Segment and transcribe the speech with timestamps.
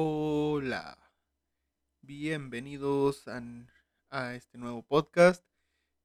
[0.00, 0.96] Hola,
[2.02, 5.44] bienvenidos a, este nuevo podcast.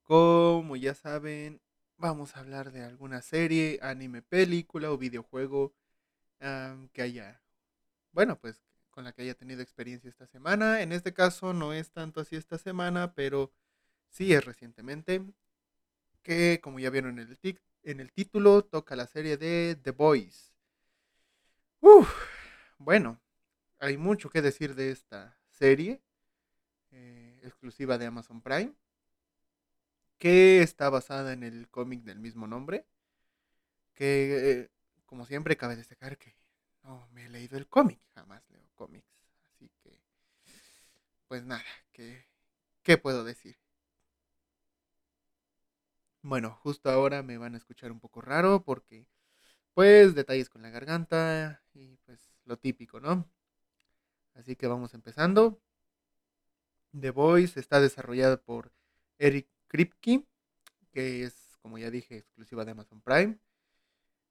[0.01, 1.61] Como ya saben,
[1.97, 5.75] vamos a hablar de alguna serie, anime, película o videojuego
[6.91, 7.43] que haya,
[8.13, 10.81] bueno, pues con la que haya tenido experiencia esta semana.
[10.81, 13.53] En este caso no es tanto así esta semana, pero
[14.09, 15.23] sí es recientemente,
[16.23, 20.51] que como ya vieron en el, en el título, toca la serie de The Boys.
[21.79, 22.11] Uf,
[22.79, 23.22] bueno,
[23.83, 26.01] hay mucho que decir de esta serie,
[26.91, 28.73] eh, exclusiva de Amazon Prime,
[30.17, 32.87] que está basada en el cómic del mismo nombre,
[33.93, 34.69] que eh,
[35.05, 36.35] como siempre cabe destacar que
[36.83, 39.11] no me he leído el cómic, jamás leo cómics,
[39.45, 39.99] así que
[41.27, 42.25] pues nada, ¿qué,
[42.83, 43.57] qué puedo decir?
[46.23, 49.05] Bueno, justo ahora me van a escuchar un poco raro porque
[49.73, 53.29] pues detalles con la garganta y pues lo típico, ¿no?
[54.35, 55.59] Así que vamos empezando.
[56.99, 58.71] The Voice está desarrollada por
[59.17, 60.25] Eric Kripke,
[60.91, 63.39] que es, como ya dije, exclusiva de Amazon Prime,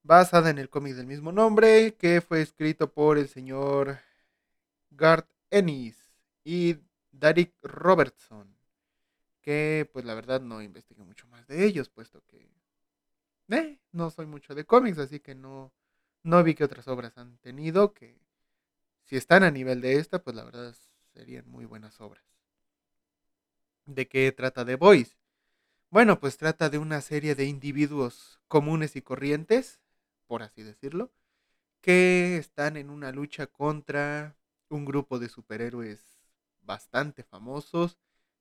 [0.03, 3.99] basada en el cómic del mismo nombre, que fue escrito por el señor
[4.91, 5.97] Garth Ennis
[6.45, 6.79] y
[7.11, 8.57] Derek Robertson,
[9.41, 12.49] que pues la verdad no investigué mucho más de ellos, puesto que
[13.49, 15.73] eh, no soy mucho de cómics, así que no,
[16.23, 18.19] no vi que otras obras han tenido, que
[19.13, 20.75] si están a nivel de esta, pues la verdad
[21.13, 22.25] serían muy buenas obras.
[23.85, 25.19] ¿De qué trata The Voice?
[25.91, 29.83] Bueno, pues trata de una serie de individuos comunes y corrientes,
[30.27, 31.13] por así decirlo,
[31.83, 34.35] que están en una lucha contra
[34.71, 36.03] un grupo de superhéroes
[36.63, 37.99] bastante famosos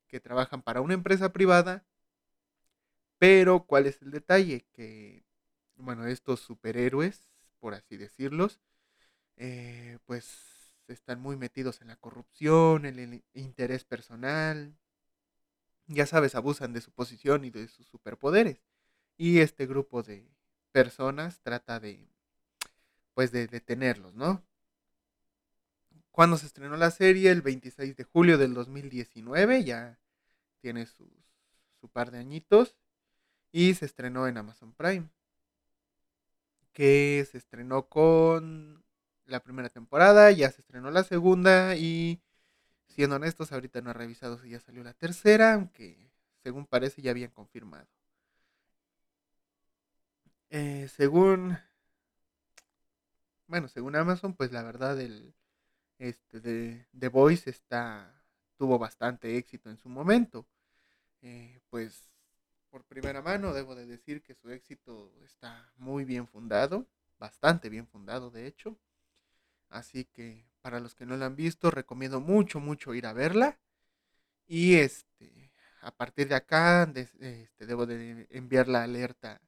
[0.07, 1.83] que trabajan para una empresa privada,
[3.19, 4.65] pero ¿cuál es el detalle?
[4.71, 5.25] Que,
[5.75, 8.61] bueno, estos superhéroes, por así decirlos,
[9.35, 10.50] eh, pues
[10.93, 14.75] están muy metidos en la corrupción, en el interés personal,
[15.87, 18.61] ya sabes, abusan de su posición y de sus superpoderes.
[19.17, 20.25] Y este grupo de
[20.71, 22.07] personas trata de,
[23.13, 24.43] pues, de detenerlos, ¿no?
[26.11, 29.99] Cuando se estrenó la serie, el 26 de julio del 2019, ya
[30.61, 31.09] tiene su
[31.91, 32.75] par de añitos,
[33.51, 35.09] y se estrenó en Amazon Prime,
[36.73, 38.83] que se estrenó con
[39.25, 42.21] la primera temporada, ya se estrenó la segunda y
[42.87, 46.11] siendo honestos, ahorita no he revisado si ya salió la tercera, aunque
[46.43, 47.87] según parece ya habían confirmado.
[50.49, 51.57] Eh, según,
[53.47, 55.33] bueno, según Amazon, pues la verdad el
[55.97, 58.11] este de The Voice está
[58.57, 60.45] tuvo bastante éxito en su momento.
[61.21, 62.11] Eh, pues
[62.69, 66.87] por primera mano debo de decir que su éxito está muy bien fundado,
[67.19, 68.77] bastante bien fundado de hecho.
[69.71, 73.59] Así que para los que no la han visto, recomiendo mucho, mucho ir a verla.
[74.47, 75.51] Y este,
[75.81, 79.41] a partir de acá, des- este, debo de enviar la alerta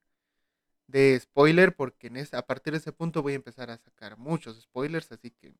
[0.87, 4.61] de spoiler, porque en a partir de ese punto voy a empezar a sacar muchos
[4.61, 5.11] spoilers.
[5.11, 5.53] Así que,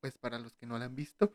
[0.00, 1.32] pues para los que no la han visto,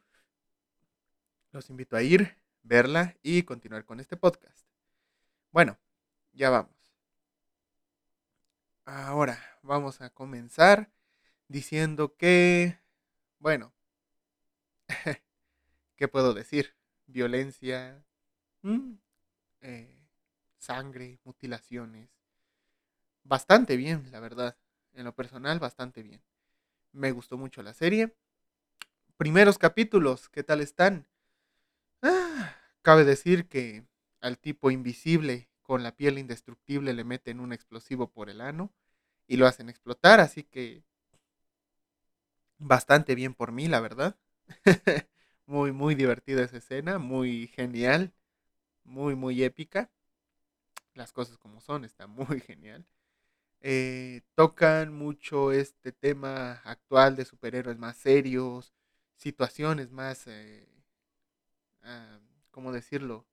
[1.52, 4.66] los invito a ir, verla y continuar con este podcast.
[5.52, 5.78] Bueno,
[6.34, 6.76] ya vamos.
[8.86, 10.90] Ahora vamos a comenzar
[11.48, 12.80] diciendo que,
[13.40, 13.74] bueno,
[15.96, 16.76] ¿qué puedo decir?
[17.08, 18.04] Violencia,
[18.62, 18.94] mm,
[19.62, 20.08] eh,
[20.58, 22.10] sangre, mutilaciones.
[23.24, 24.58] Bastante bien, la verdad.
[24.94, 26.24] En lo personal, bastante bien.
[26.92, 28.16] Me gustó mucho la serie.
[29.18, 31.08] Primeros capítulos, ¿qué tal están?
[32.02, 33.86] Ah, cabe decir que
[34.22, 38.72] al tipo invisible con la piel indestructible le meten un explosivo por el ano
[39.28, 40.84] y lo hacen explotar, así que
[42.60, 44.18] bastante bien por mí, la verdad.
[45.46, 48.14] muy, muy divertida esa escena, muy genial,
[48.84, 49.90] muy, muy épica.
[50.94, 52.86] Las cosas como son, está muy genial.
[53.62, 58.74] Eh, tocan mucho este tema actual de superhéroes más serios,
[59.16, 60.68] situaciones más, eh,
[62.52, 63.26] ¿cómo decirlo?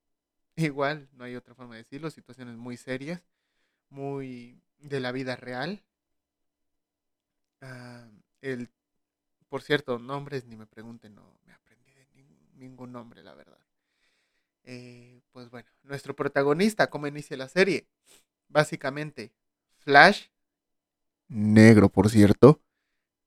[0.55, 3.23] Igual, no hay otra forma de decirlo, situaciones muy serias,
[3.89, 5.83] muy de la vida real.
[8.41, 8.69] El,
[9.49, 12.07] por cierto, nombres ni me pregunten, no me aprendí de
[12.55, 13.59] ningún, nombre, la verdad.
[14.63, 17.87] Eh, pues bueno, nuestro protagonista, ¿cómo inicia la serie?
[18.47, 19.31] Básicamente,
[19.77, 20.27] Flash,
[21.27, 22.61] negro por cierto,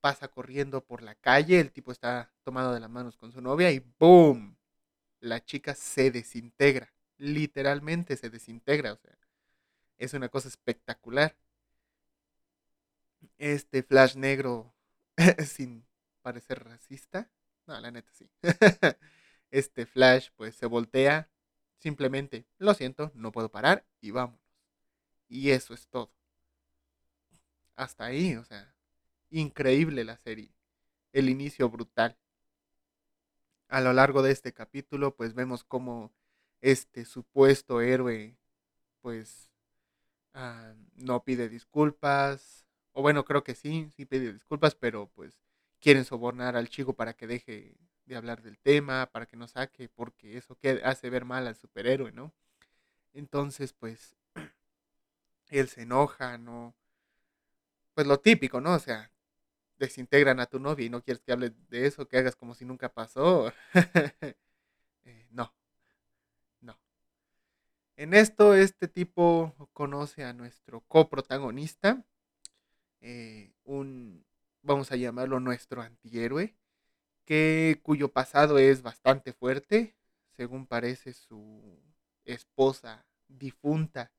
[0.01, 3.71] pasa corriendo por la calle, el tipo está tomado de las manos con su novia
[3.71, 4.57] y ¡boom!
[5.19, 9.17] La chica se desintegra, literalmente se desintegra, o sea,
[9.97, 11.35] es una cosa espectacular.
[13.37, 14.73] Este Flash negro,
[15.45, 15.85] sin
[16.29, 17.27] parecer racista.
[17.65, 18.29] No, la neta sí.
[19.49, 21.27] este Flash pues se voltea.
[21.79, 24.39] Simplemente, lo siento, no puedo parar y vámonos.
[25.27, 26.11] Y eso es todo.
[27.75, 28.75] Hasta ahí, o sea,
[29.31, 30.53] increíble la serie.
[31.13, 32.15] El inicio brutal.
[33.69, 36.11] A lo largo de este capítulo pues vemos cómo
[36.61, 38.37] este supuesto héroe
[39.01, 39.49] pues
[40.35, 42.67] ah, no pide disculpas.
[42.91, 45.48] O bueno, creo que sí, sí pide disculpas, pero pues
[45.79, 49.89] quieren sobornar al chico para que deje de hablar del tema, para que no saque,
[49.89, 52.33] porque eso hace ver mal al superhéroe, ¿no?
[53.13, 54.15] Entonces, pues,
[55.49, 56.75] él se enoja, ¿no?
[57.93, 58.73] Pues lo típico, ¿no?
[58.73, 59.11] O sea,
[59.77, 62.65] desintegran a tu novia y no quieres que hable de eso, que hagas como si
[62.65, 63.51] nunca pasó.
[65.05, 65.51] Eh, no,
[66.61, 66.77] no.
[67.95, 72.05] En esto, este tipo conoce a nuestro coprotagonista,
[73.01, 74.25] eh, un
[74.61, 76.55] vamos a llamarlo nuestro antihéroe,
[77.25, 79.95] que, cuyo pasado es bastante fuerte,
[80.35, 81.79] según parece su
[82.25, 84.11] esposa difunta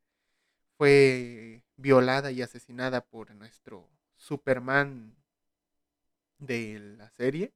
[0.77, 5.15] fue violada y asesinada por nuestro Superman
[6.39, 7.53] de la serie,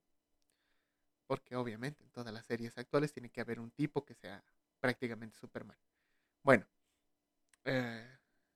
[1.26, 4.44] porque obviamente en todas las series actuales tiene que haber un tipo que sea
[4.78, 5.78] prácticamente Superman.
[6.42, 6.66] Bueno,
[7.64, 8.06] eh,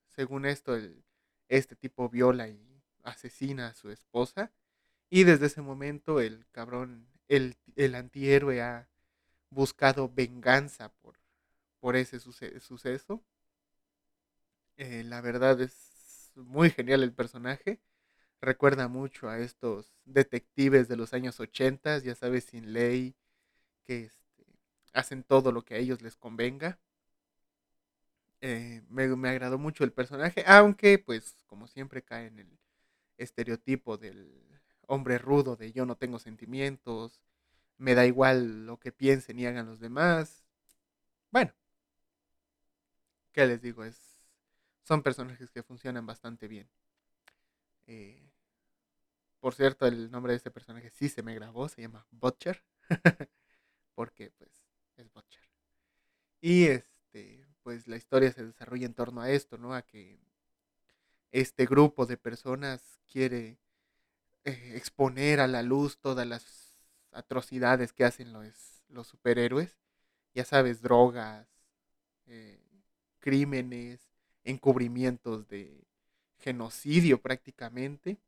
[0.08, 0.76] según esto,
[1.48, 2.67] este tipo viola y
[3.08, 4.52] asesina a su esposa.
[5.10, 8.88] Y desde ese momento el cabrón, el, el antihéroe ha
[9.50, 11.16] buscado venganza por,
[11.80, 13.22] por ese suceso.
[14.76, 17.80] Eh, la verdad es muy genial el personaje.
[18.40, 23.16] Recuerda mucho a estos detectives de los años 80, ya sabes, sin ley,
[23.84, 24.46] que este,
[24.92, 26.78] hacen todo lo que a ellos les convenga.
[28.40, 32.58] Eh, me, me, agradó mucho el personaje, aunque pues como siempre cae en el
[33.18, 34.32] estereotipo del
[34.86, 37.20] hombre rudo de yo no tengo sentimientos,
[37.76, 40.44] me da igual lo que piensen y hagan los demás.
[41.30, 41.52] Bueno,
[43.32, 43.84] ¿qué les digo?
[43.84, 43.98] Es,
[44.82, 46.68] son personajes que funcionan bastante bien.
[47.86, 48.30] Eh,
[49.40, 52.64] por cierto, el nombre de este personaje sí se me grabó, se llama Butcher,
[53.94, 54.50] porque pues
[54.96, 55.48] es Butcher.
[56.40, 59.74] Y este, pues la historia se desarrolla en torno a esto, ¿no?
[59.74, 60.18] A que
[61.32, 63.58] este grupo de personas quiere
[64.44, 66.74] eh, exponer a la luz todas las
[67.12, 69.76] atrocidades que hacen los, los superhéroes.
[70.34, 71.46] Ya sabes, drogas,
[72.26, 72.60] eh,
[73.18, 74.00] crímenes,
[74.44, 75.84] encubrimientos de
[76.38, 78.18] genocidio prácticamente.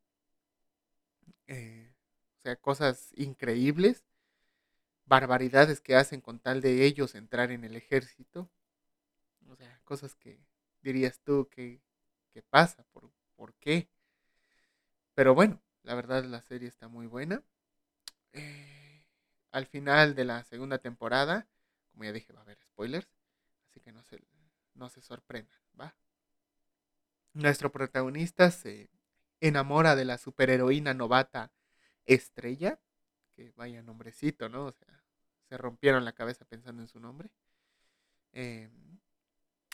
[1.47, 1.93] Eh,
[2.39, 4.05] o sea, cosas increíbles,
[5.07, 8.49] barbaridades que hacen con tal de ellos entrar en el ejército.
[9.49, 10.39] O sea, cosas que
[10.83, 11.81] dirías tú que
[12.31, 13.89] qué pasa, por, por qué.
[15.15, 17.43] Pero bueno, la verdad la serie está muy buena.
[18.33, 19.05] Eh,
[19.53, 21.47] al final de la segunda temporada,
[21.91, 23.09] como ya dije, va a haber spoilers,
[23.69, 24.21] así que no se,
[24.75, 25.95] no se sorprendan, ¿va?
[27.33, 28.91] Nuestro protagonista se
[29.41, 31.53] enamora de la superheroína novata
[32.07, 32.79] Estrella,
[33.35, 34.67] que vaya nombrecito, ¿no?
[34.67, 35.03] O sea,
[35.49, 37.31] se rompieron la cabeza pensando en su nombre.
[38.33, 38.69] Eh,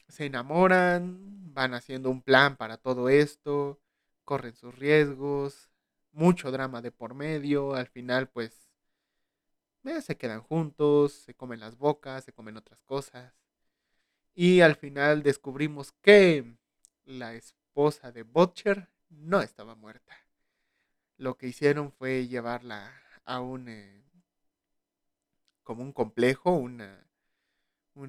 [0.09, 3.81] se enamoran, van haciendo un plan para todo esto,
[4.25, 5.71] corren sus riesgos,
[6.13, 8.69] mucho drama de por medio, al final pues
[9.85, 13.33] eh, se quedan juntos, se comen las bocas, se comen otras cosas.
[14.35, 16.57] Y al final descubrimos que
[17.05, 20.15] la esposa de Butcher no estaba muerta.
[21.17, 22.93] Lo que hicieron fue llevarla
[23.25, 24.05] a un eh,
[25.63, 27.07] como un complejo, una,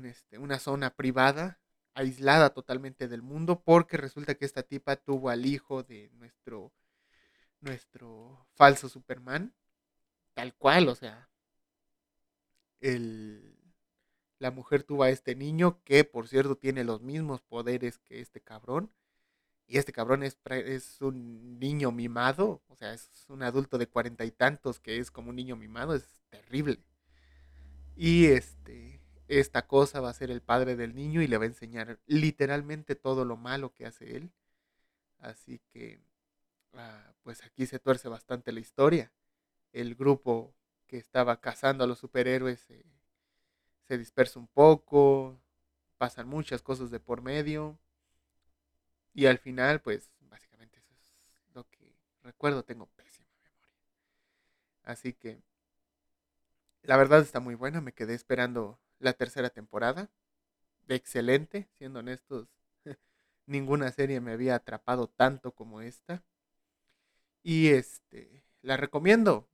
[0.04, 1.60] este, una zona privada
[1.98, 6.72] aislada totalmente del mundo porque resulta que esta tipa tuvo al hijo de nuestro
[7.60, 9.54] nuestro falso Superman
[10.36, 11.28] tal cual, o sea,
[12.82, 13.58] el,
[14.38, 18.42] la mujer tuvo a este niño que por cierto tiene los mismos poderes que este
[18.42, 18.92] cabrón
[19.66, 24.24] y este cabrón es, es un niño mimado, o sea, es un adulto de cuarenta
[24.26, 26.80] y tantos que es como un niño mimado, es terrible.
[27.96, 28.97] Y este,
[29.28, 32.96] esta cosa va a ser el padre del niño y le va a enseñar literalmente
[32.96, 34.32] todo lo malo que hace él.
[35.20, 36.00] Así que,
[36.74, 39.12] ah, pues aquí se tuerce bastante la historia.
[39.74, 40.54] El grupo
[40.88, 42.66] que estaba cazando a los superhéroes
[43.88, 45.40] se dispersa un poco,
[45.98, 47.78] pasan muchas cosas de por medio.
[49.14, 53.76] Y al final, pues básicamente eso es lo que recuerdo, tengo pésima memoria.
[54.84, 55.42] Así que,
[56.84, 60.10] la verdad está muy buena, me quedé esperando la tercera temporada.
[60.88, 62.48] Excelente, siendo honestos,
[63.46, 66.24] ninguna serie me había atrapado tanto como esta.
[67.44, 69.48] Y este, la recomiendo.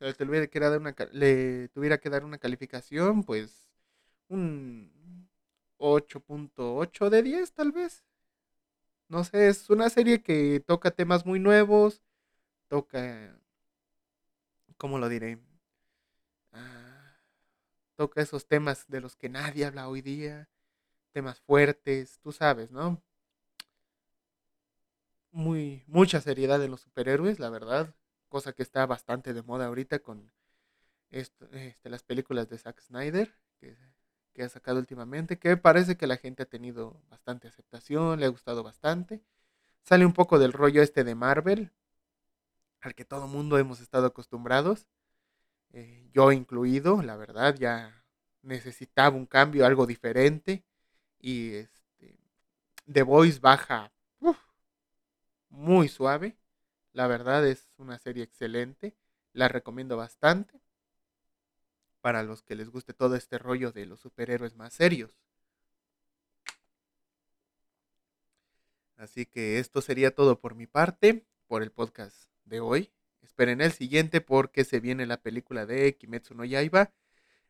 [0.00, 3.68] le tuviera que dar una, le tuviera que dar una calificación, pues
[4.28, 5.28] un
[5.78, 8.04] 8.8 de 10 tal vez.
[9.08, 12.02] No sé, es una serie que toca temas muy nuevos,
[12.68, 13.38] toca,
[14.76, 15.38] ¿cómo lo diré?
[17.98, 20.48] Toca esos temas de los que nadie habla hoy día,
[21.10, 23.02] temas fuertes, tú sabes, ¿no?
[25.32, 27.92] Muy, mucha seriedad en los superhéroes, la verdad,
[28.28, 30.30] cosa que está bastante de moda ahorita con
[31.10, 33.76] este, las películas de Zack Snyder, que,
[34.32, 38.28] que ha sacado últimamente, que parece que la gente ha tenido bastante aceptación, le ha
[38.28, 39.24] gustado bastante.
[39.82, 41.72] Sale un poco del rollo este de Marvel,
[42.80, 44.86] al que todo mundo hemos estado acostumbrados,
[45.72, 48.04] eh, yo incluido, la verdad, ya
[48.42, 50.64] necesitaba un cambio, algo diferente,
[51.20, 52.18] y este,
[52.90, 53.92] The Voice baja
[55.50, 56.36] muy suave,
[56.92, 58.94] la verdad es una serie excelente,
[59.32, 60.60] la recomiendo bastante
[62.00, 65.10] para los que les guste todo este rollo de los superhéroes más serios.
[68.96, 72.90] Así que esto sería todo por mi parte, por el podcast de hoy.
[73.28, 76.92] Esperen el siguiente porque se viene la película de Kimetsu no Yaiba,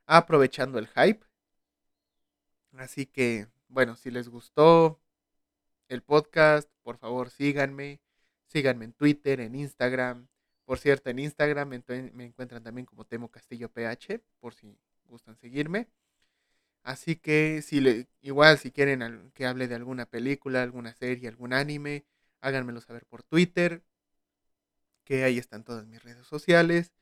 [0.06, 1.24] aprovechando el hype.
[2.76, 5.00] Así que, bueno, si les gustó
[5.88, 8.00] el podcast, por favor síganme.
[8.46, 10.28] Síganme en Twitter, en Instagram.
[10.64, 15.88] Por cierto, en Instagram me, encuentran también como Temo Castillo PH, por si gustan seguirme.
[16.82, 21.52] Así que si le, igual si quieren que hable de alguna película, alguna serie, algún
[21.52, 22.04] anime,
[22.40, 23.82] háganmelo saber por Twitter
[25.08, 26.92] que ahí están todas mis redes sociales.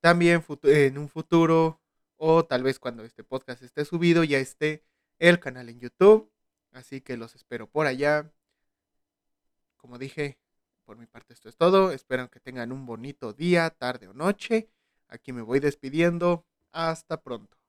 [0.00, 1.82] También en un futuro,
[2.16, 4.82] o tal vez cuando este podcast esté subido, ya esté
[5.18, 6.32] el canal en YouTube.
[6.72, 8.32] Así que los espero por allá.
[9.76, 10.38] Como dije,
[10.86, 11.92] por mi parte esto es todo.
[11.92, 14.70] Espero que tengan un bonito día, tarde o noche.
[15.08, 16.46] Aquí me voy despidiendo.
[16.72, 17.61] Hasta pronto.